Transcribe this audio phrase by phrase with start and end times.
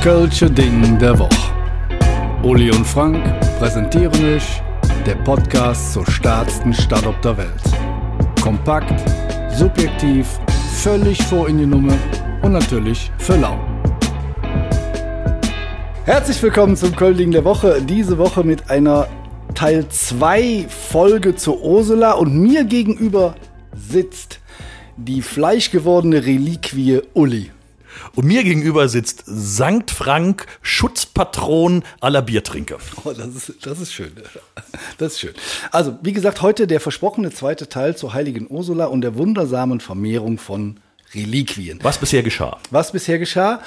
[0.00, 1.52] Kölsche Ding der Woche.
[2.42, 3.22] Uli und Frank
[3.58, 4.62] präsentieren euch
[5.04, 7.62] der Podcast zur stärksten Stadt auf der Welt.
[8.40, 8.98] Kompakt,
[9.54, 10.40] subjektiv,
[10.72, 11.92] völlig vor in die Nummer
[12.40, 13.60] und natürlich für lau.
[16.06, 17.82] Herzlich willkommen zum Köln der Woche.
[17.82, 19.06] Diese Woche mit einer
[19.54, 23.34] Teil 2 Folge zur Ursula und mir gegenüber
[23.74, 24.40] sitzt
[24.96, 27.50] die fleischgewordene Reliquie Uli.
[28.14, 32.78] Und mir gegenüber sitzt Sankt Frank, Schutzpatron aller Biertrinker.
[33.04, 34.12] Oh, das ist, das ist schön.
[34.98, 35.34] Das ist schön.
[35.70, 40.38] Also, wie gesagt, heute der versprochene zweite Teil zur heiligen Ursula und der wundersamen Vermehrung
[40.38, 40.80] von
[41.14, 41.78] Reliquien.
[41.82, 42.58] Was bisher geschah?
[42.70, 43.60] Was bisher geschah?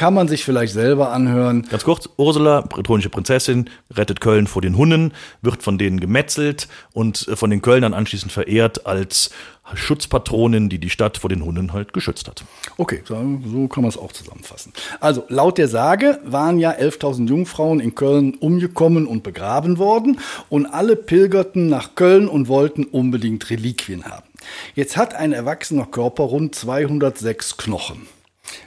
[0.00, 1.66] Kann man sich vielleicht selber anhören.
[1.68, 7.28] Ganz kurz, Ursula, bretonische Prinzessin, rettet Köln vor den Hunnen, wird von denen gemetzelt und
[7.28, 9.28] äh, von den Kölnern anschließend verehrt als
[9.74, 12.44] Schutzpatronin, die die Stadt vor den Hunden halt geschützt hat.
[12.78, 14.72] Okay, so, so kann man es auch zusammenfassen.
[15.00, 20.64] Also laut der Sage waren ja 11.000 Jungfrauen in Köln umgekommen und begraben worden und
[20.64, 24.26] alle pilgerten nach Köln und wollten unbedingt Reliquien haben.
[24.74, 28.06] Jetzt hat ein erwachsener Körper rund 206 Knochen.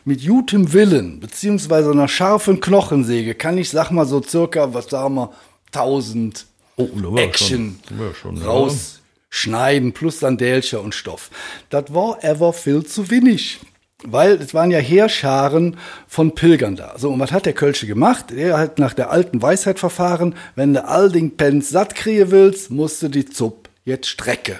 [0.06, 5.16] Mit gutem Willen beziehungsweise einer scharfen Knochensäge kann ich, sag mal so circa, was sagen
[5.16, 5.32] wir,
[5.72, 8.46] 1000 Oh, Action schon- schon, ja.
[8.48, 11.30] rausschneiden plus Sandelcher und Stoff.
[11.70, 13.60] Das war ever viel zu wenig.
[14.06, 15.78] Weil es waren ja Heerscharen
[16.10, 16.96] von Pilgern da.
[16.98, 18.32] So, und was hat der Kölsche gemacht?
[18.34, 22.70] Er hat nach der alten Weisheit verfahren, wenn du all den Pens satt kriegen willst,
[22.70, 24.60] musst du die Zupp jetzt strecke.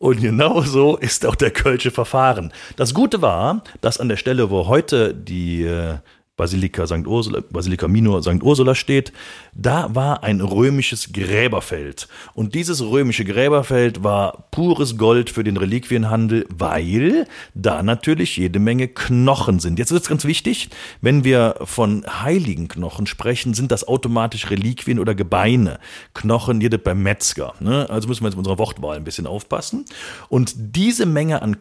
[0.00, 2.54] Und genau so ist auch der Kölsche Verfahren.
[2.76, 5.96] Das Gute war, dass an der Stelle, wo heute die äh,
[6.40, 7.06] Basilika St.
[7.06, 8.42] Ursula, Basilika Minor St.
[8.42, 9.12] Ursula steht,
[9.52, 12.08] da war ein römisches Gräberfeld.
[12.32, 18.88] Und dieses römische Gräberfeld war pures Gold für den Reliquienhandel, weil da natürlich jede Menge
[18.88, 19.78] Knochen sind.
[19.78, 20.70] Jetzt wird es ganz wichtig,
[21.02, 25.78] wenn wir von heiligen Knochen sprechen, sind das automatisch Reliquien oder Gebeine.
[26.14, 27.52] Knochen jedes beim Metzger.
[27.60, 27.86] Ne?
[27.90, 29.84] Also müssen wir jetzt mit unserer Wortwahl ein bisschen aufpassen.
[30.30, 31.58] Und diese Menge an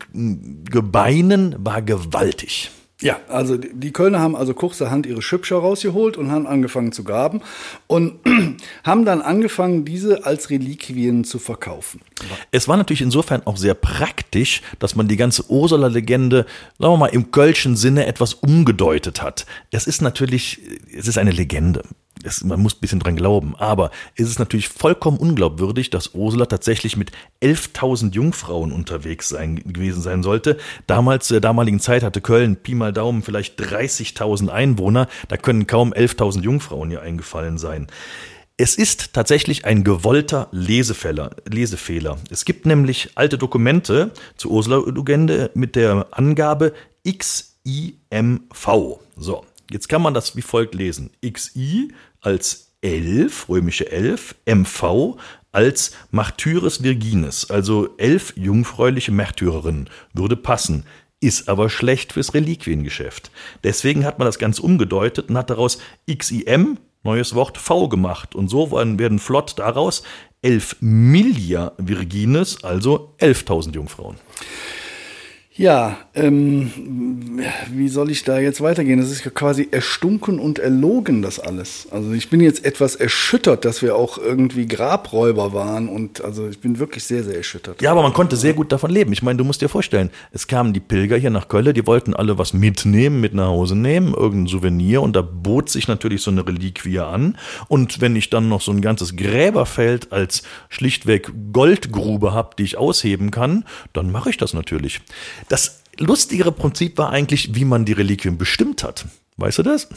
[0.64, 2.72] Gebeinen war gewaltig.
[3.02, 7.42] Ja, also die Kölner haben also kurzerhand ihre Schüppscher rausgeholt und haben angefangen zu graben
[7.88, 8.20] und
[8.84, 12.02] haben dann angefangen, diese als Reliquien zu verkaufen.
[12.52, 16.46] Es war natürlich insofern auch sehr praktisch, dass man die ganze Ursula-Legende,
[16.78, 19.46] sagen wir mal, im Kölschen Sinne etwas umgedeutet hat.
[19.72, 20.60] Es ist natürlich,
[20.94, 21.84] es ist eine Legende.
[22.24, 23.56] Es, man muss ein bisschen dran glauben.
[23.58, 30.02] Aber es ist natürlich vollkommen unglaubwürdig, dass Ursula tatsächlich mit 11.000 Jungfrauen unterwegs sein, gewesen
[30.02, 30.58] sein sollte.
[30.88, 35.08] Damals, zur damaligen Zeit hatte Köln, Pi mal Daumen, vielleicht 30.000 Einwohner.
[35.28, 37.88] Da können kaum 11.000 Jungfrauen hier eingefallen sein.
[38.62, 41.32] Es ist tatsächlich ein gewollter Lesefehler.
[41.50, 42.18] Lesefehler.
[42.30, 46.74] Es gibt nämlich alte Dokumente zur Ursula-Legende mit der Angabe
[47.08, 49.00] XIMV.
[49.16, 51.12] So, jetzt kann man das wie folgt lesen.
[51.26, 51.90] XI
[52.22, 55.18] als 11, römische 11, MV
[55.52, 60.86] als Martyres Virginis, also elf jungfräuliche Märtyrerinnen, würde passen
[61.22, 63.32] ist aber schlecht fürs Reliquiengeschäft.
[63.64, 68.36] Deswegen hat man das Ganze umgedeutet und hat daraus XIM, neues Wort, V gemacht.
[68.36, 70.04] Und so werden flott daraus
[70.42, 74.16] 11 Millia Virgines, also 11.000 Jungfrauen.
[75.60, 76.72] Ja, ähm,
[77.70, 78.98] wie soll ich da jetzt weitergehen?
[78.98, 81.90] Das ist ja quasi erstunken und erlogen, das alles.
[81.92, 86.62] Also ich bin jetzt etwas erschüttert, dass wir auch irgendwie Grabräuber waren und also ich
[86.62, 87.82] bin wirklich sehr, sehr erschüttert.
[87.82, 89.12] Ja, aber man konnte sehr gut davon leben.
[89.12, 92.14] Ich meine, du musst dir vorstellen, es kamen die Pilger hier nach Köln, die wollten
[92.14, 96.32] alle was mitnehmen, mit nach Hause nehmen, irgendein Souvenir und da bot sich natürlich so
[96.32, 97.38] eine Reliquie an.
[97.68, 102.78] Und wenn ich dann noch so ein ganzes Gräberfeld als schlichtweg Goldgrube habe, die ich
[102.78, 105.02] ausheben kann, dann mache ich das natürlich.
[105.50, 109.06] Das lustigere Prinzip war eigentlich, wie man die Reliquien bestimmt hat.
[109.38, 109.90] Weißt du das?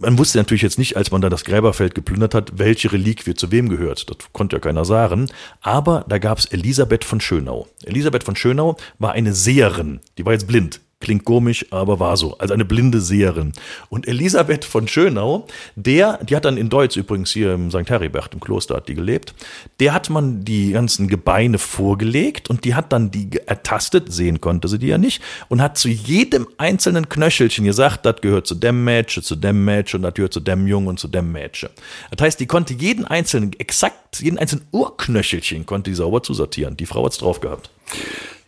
[0.00, 3.50] Man wusste natürlich jetzt nicht, als man da das Gräberfeld geplündert hat, welche Reliquie zu
[3.50, 4.08] wem gehört.
[4.08, 5.28] Das konnte ja keiner sagen.
[5.60, 7.66] Aber da gab es Elisabeth von Schönau.
[7.84, 10.00] Elisabeth von Schönau war eine Seherin.
[10.16, 10.80] Die war jetzt blind.
[11.00, 12.36] Klingt komisch, aber war so.
[12.38, 13.52] Also eine blinde Seherin.
[13.88, 15.46] Und Elisabeth von Schönau,
[15.76, 17.88] der, die hat dann in Deutsch übrigens hier im St.
[17.88, 19.32] Heribert, im Kloster hat die gelebt,
[19.78, 24.66] der hat man die ganzen Gebeine vorgelegt und die hat dann die ertastet, sehen konnte
[24.66, 28.82] sie die ja nicht, und hat zu jedem einzelnen Knöchelchen gesagt, das gehört zu dem
[28.82, 31.70] Mädchen, zu dem Mädchen das gehört zu dem Jungen und zu dem Mädchen.
[32.10, 36.76] Das heißt, die konnte jeden einzelnen, exakt, jeden einzelnen Urknöchelchen konnte die sauber zusortieren.
[36.76, 37.70] Die Frau hat's drauf gehabt.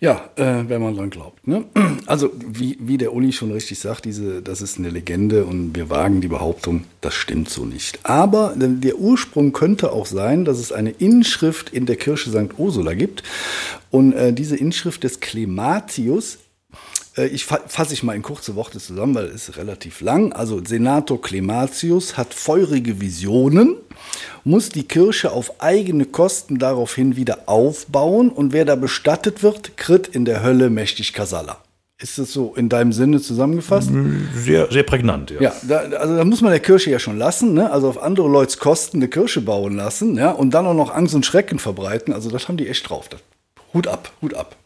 [0.00, 1.47] Ja, äh, wenn man dran glaubt.
[1.47, 1.64] Ne?
[2.06, 5.91] Also wie, wie der Uli schon richtig sagt, diese, das ist eine Legende und wir
[5.91, 8.00] wagen die Behauptung, das stimmt so nicht.
[8.02, 12.58] Aber der Ursprung könnte auch sein, dass es eine Inschrift in der Kirche St.
[12.58, 13.23] Ursula gibt.
[13.91, 16.50] Und äh, diese Inschrift des Clematius Äh,
[17.16, 20.32] ich fasse ich mal in kurze Worte zusammen, weil es ist relativ lang.
[20.32, 23.76] Also Senator Clematius hat feurige Visionen,
[24.44, 30.08] muss die Kirche auf eigene Kosten daraufhin wieder aufbauen und wer da bestattet wird, kritt
[30.08, 31.58] in der Hölle mächtig Kasala.
[31.98, 33.90] Ist das so in deinem Sinne zusammengefasst?
[34.34, 35.40] Sehr, sehr prägnant, ja.
[35.42, 37.70] Ja, da, also da muss man der Kirche ja schon lassen, ne?
[37.70, 41.14] Also auf andere Leute Kosten eine Kirche bauen lassen, ja, und dann auch noch Angst
[41.14, 42.14] und Schrecken verbreiten.
[42.14, 43.10] Also das haben die echt drauf.
[43.10, 43.20] Das,
[43.74, 44.56] Hut ab, Hut ab.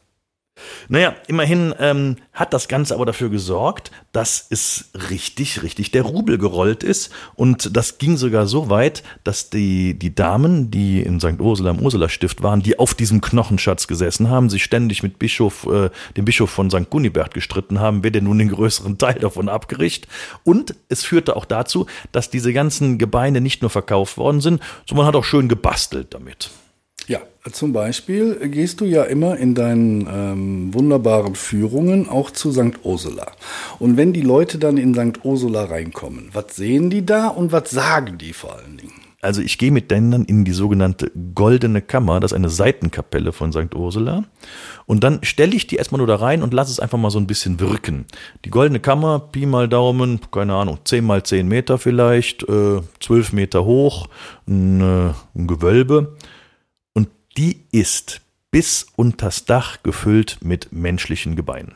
[0.88, 6.38] Naja, immerhin ähm, hat das Ganze aber dafür gesorgt, dass es richtig, richtig der Rubel
[6.38, 7.10] gerollt ist.
[7.34, 11.40] Und das ging sogar so weit, dass die, die Damen, die in St.
[11.40, 15.90] Ursula im Ursula-Stift waren, die auf diesem Knochenschatz gesessen haben, sich ständig mit Bischof, äh,
[16.16, 16.90] dem Bischof von St.
[16.90, 20.06] Gunibert gestritten haben, wer denn nun den größeren Teil davon abgericht.
[20.44, 25.04] Und es führte auch dazu, dass diese ganzen Gebeine nicht nur verkauft worden sind, sondern
[25.04, 26.50] man hat auch schön gebastelt damit.
[27.06, 27.20] Ja,
[27.52, 32.78] zum Beispiel gehst du ja immer in deinen ähm, wunderbaren Führungen auch zu St.
[32.82, 33.32] Ursula.
[33.78, 35.22] Und wenn die Leute dann in St.
[35.22, 38.92] Ursula reinkommen, was sehen die da und was sagen die vor allen Dingen?
[39.20, 43.32] Also ich gehe mit denen dann in die sogenannte Goldene Kammer, das ist eine Seitenkapelle
[43.32, 43.74] von St.
[43.74, 44.24] Ursula.
[44.86, 47.18] Und dann stelle ich die erstmal nur da rein und lasse es einfach mal so
[47.18, 48.04] ein bisschen wirken.
[48.44, 53.32] Die Goldene Kammer, Pi mal Daumen, keine Ahnung, 10 mal 10 Meter vielleicht, äh, 12
[53.32, 54.08] Meter hoch,
[54.46, 56.16] ein, äh, ein Gewölbe
[57.36, 58.20] die ist
[58.50, 61.74] bis unters Dach gefüllt mit menschlichen Gebeinen.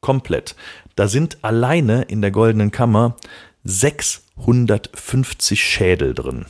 [0.00, 0.56] Komplett.
[0.96, 3.16] Da sind alleine in der goldenen Kammer
[3.64, 6.46] 650 Schädel drin.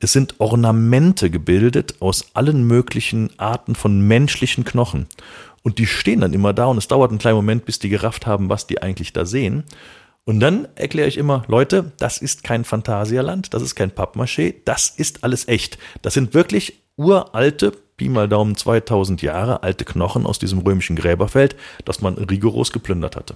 [0.00, 5.06] Es sind Ornamente gebildet aus allen möglichen Arten von menschlichen Knochen.
[5.62, 8.26] Und die stehen dann immer da und es dauert einen kleinen Moment, bis die gerafft
[8.26, 9.64] haben, was die eigentlich da sehen.
[10.24, 14.90] Und dann erkläre ich immer, Leute, das ist kein Phantasialand, das ist kein Pappmaché, das
[14.90, 15.78] ist alles echt.
[16.02, 21.56] Das sind wirklich uralte, Pi mal Daumen 2000 Jahre alte Knochen aus diesem römischen Gräberfeld,
[21.84, 23.34] das man rigoros geplündert hatte.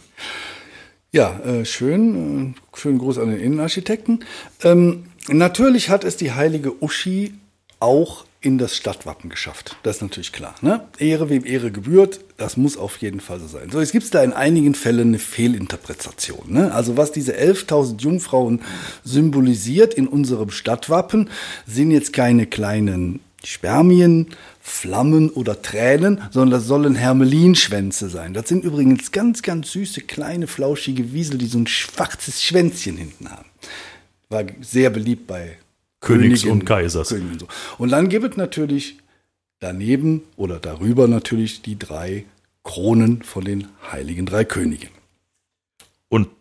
[1.13, 2.55] Ja, äh, schön.
[2.55, 4.25] Äh, schönen Gruß an den Innenarchitekten.
[4.63, 7.35] Ähm, natürlich hat es die heilige Uschi
[7.81, 9.77] auch in das Stadtwappen geschafft.
[9.83, 10.55] Das ist natürlich klar.
[10.61, 10.87] Ne?
[10.99, 13.71] Ehre wem Ehre gebührt, das muss auf jeden Fall so sein.
[13.71, 16.53] So, jetzt gibt es da in einigen Fällen eine Fehlinterpretation.
[16.53, 16.73] Ne?
[16.75, 18.61] Also was diese 11.000 Jungfrauen
[19.03, 21.31] symbolisiert in unserem Stadtwappen,
[21.67, 24.29] sind jetzt keine kleinen Spermien,
[24.61, 28.35] Flammen oder Tränen, sondern das sollen Hermelinschwänze sein.
[28.35, 33.31] Das sind übrigens ganz, ganz süße, kleine, flauschige Wiesel, die so ein schwarzes Schwänzchen hinten
[33.31, 33.49] haben.
[34.29, 35.58] War sehr beliebt bei
[36.00, 37.12] Königs Königin, und Kaisers.
[37.12, 37.46] Und, so.
[37.79, 38.99] und dann gibt es natürlich
[39.61, 42.25] daneben oder darüber natürlich die drei
[42.62, 44.94] Kronen von den heiligen drei Königen.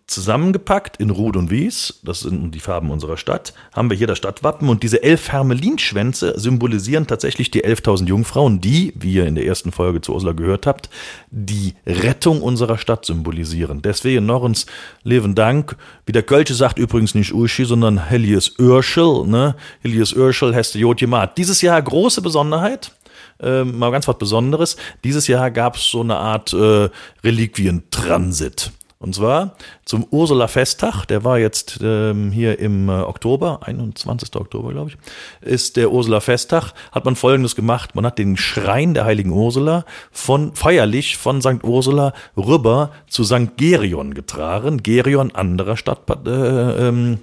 [0.05, 4.17] Zusammengepackt in Rud und Wies, das sind die Farben unserer Stadt, haben wir hier das
[4.17, 9.45] Stadtwappen und diese elf Hermelinschwänze symbolisieren tatsächlich die 11.000 Jungfrauen, die, wie ihr in der
[9.45, 10.89] ersten Folge zu Ursula gehört habt,
[11.31, 13.81] die Rettung unserer Stadt symbolisieren.
[13.81, 14.65] Deswegen noch uns
[15.03, 15.77] leben Dank.
[16.05, 19.55] Wie der Kölsche sagt übrigens nicht Uschi, sondern Helios Urschel, ne?
[19.81, 21.37] Helios Urschel heißt Jotjemat.
[21.37, 22.91] Dieses Jahr große Besonderheit.
[23.39, 24.75] Äh, mal ganz was Besonderes.
[25.03, 26.89] Dieses Jahr gab es so eine Art äh,
[27.23, 28.71] Reliquientransit.
[29.03, 34.33] Und zwar zum Ursula-Festtag, der war jetzt ähm, hier im äh, Oktober, 21.
[34.37, 34.97] Oktober, glaube ich,
[35.45, 37.95] ist der Ursula-Festtag, hat man folgendes gemacht.
[37.95, 39.83] Man hat den Schrein der heiligen Ursula
[40.13, 41.63] von feierlich von St.
[41.63, 43.57] Ursula rüber zu St.
[43.57, 44.81] Gerion getragen.
[44.83, 47.19] Gerion, anderer Stadt, äh, ähm,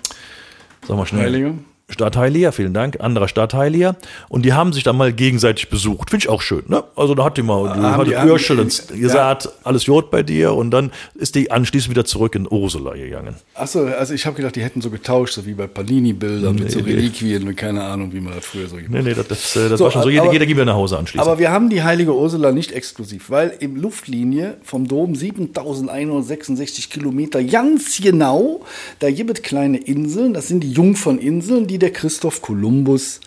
[0.87, 1.55] sag mal schnell.
[1.91, 2.41] Heilige.
[2.41, 3.97] Stadtheiliger, vielen Dank, anderer Stadtheiliger.
[4.29, 6.11] Und die haben sich dann mal gegenseitig besucht.
[6.11, 6.85] Finde ich auch schön, ne?
[6.97, 9.51] Also da hat die mal, die hat die Urschel gesagt, ja.
[9.65, 13.35] alles Jod bei dir und dann ist die anschließend wieder zurück in Ursula gegangen.
[13.55, 16.73] Achso, also ich habe gedacht, die hätten so getauscht, so wie bei Palini-Bildern nee, mit
[16.73, 19.03] so Reliquien und keine Ahnung, wie man das früher so gemacht hat.
[19.05, 20.75] Nee, nee, das, das, das so, war schon so, jeder, aber, jeder geht wieder nach
[20.75, 21.27] Hause anschließend.
[21.27, 27.43] Aber wir haben die heilige Ursula nicht exklusiv, weil im Luftlinie vom Dom 7166 Kilometer
[27.43, 28.61] ganz genau,
[28.99, 33.21] da gibt es kleine Inseln, das sind die Jungferninseln, die der Christoph Kolumbus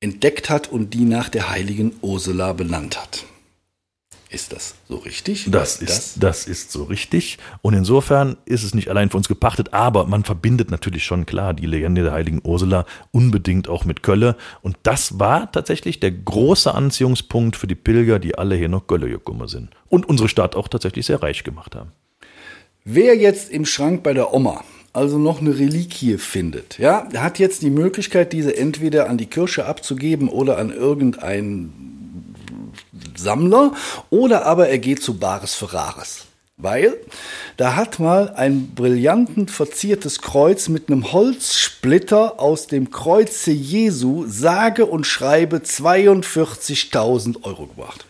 [0.00, 3.24] entdeckt hat und die nach der heiligen Ursula benannt hat.
[4.30, 5.46] Ist das so richtig?
[5.50, 6.14] Das ist, das?
[6.18, 7.38] das ist so richtig.
[7.62, 11.54] Und insofern ist es nicht allein für uns gepachtet, aber man verbindet natürlich schon klar
[11.54, 14.36] die Legende der heiligen Ursula unbedingt auch mit Kölle.
[14.60, 19.08] Und das war tatsächlich der große Anziehungspunkt für die Pilger, die alle hier nach Kölle
[19.08, 19.70] gekommen sind.
[19.88, 21.92] Und unsere Stadt auch tatsächlich sehr reich gemacht haben.
[22.84, 24.62] Wer jetzt im Schrank bei der Oma
[24.98, 29.64] also noch eine Reliquie findet, ja, hat jetzt die Möglichkeit, diese entweder an die Kirche
[29.64, 32.34] abzugeben oder an irgendeinen
[33.16, 33.72] Sammler
[34.10, 36.24] oder aber er geht zu Bares Ferraris.
[36.60, 36.96] Weil
[37.56, 44.84] da hat mal ein brillanten verziertes Kreuz mit einem Holzsplitter aus dem Kreuze Jesu sage
[44.84, 48.06] und schreibe 42.000 Euro gebracht.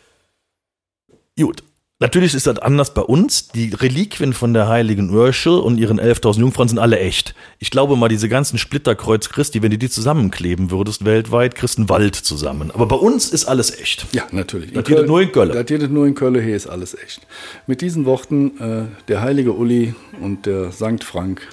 [1.39, 1.63] Gut,
[2.01, 3.49] Natürlich ist das anders bei uns.
[3.49, 7.35] Die Reliquien von der heiligen Urschel und ihren 11.000 Jungfrauen sind alle echt.
[7.59, 11.83] Ich glaube mal, diese ganzen Splitterkreuz Christi, wenn du die zusammenkleben würdest weltweit, kriegst du
[11.83, 12.71] einen Wald zusammen.
[12.71, 14.07] Aber bei uns ist alles echt.
[14.13, 14.73] Ja, natürlich.
[14.73, 15.49] Das geht nur in Köln.
[15.49, 17.27] Das geht nur in Köln, hier ist alles echt.
[17.67, 21.49] Mit diesen Worten, äh, der heilige Uli und der Sankt Frank.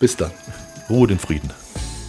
[0.00, 0.30] Bis dann.
[0.88, 1.50] Ruhe den Frieden.